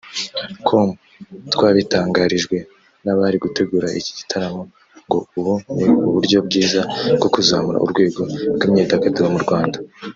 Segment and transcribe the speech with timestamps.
[0.67, 0.89] com
[1.53, 2.57] twabitangarijwe
[3.03, 4.61] nabari gutegura iki gitaramo
[5.05, 6.81] ngo ubu ni uburyo bwiza
[7.17, 8.21] bwo kuzamura urwego
[8.55, 9.77] rw’imyidagaduro mu Rwanda